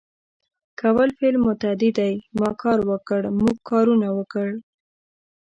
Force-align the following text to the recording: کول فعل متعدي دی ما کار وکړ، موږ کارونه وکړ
کول 0.79 1.09
فعل 1.17 1.35
متعدي 1.45 1.89
دی 1.97 2.13
ما 2.39 2.49
کار 2.61 2.77
وکړ، 2.89 3.21
موږ 3.39 3.57
کارونه 3.69 4.07
وکړ 4.17 4.49